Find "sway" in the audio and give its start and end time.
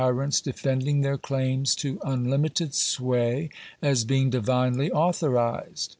2.73-3.51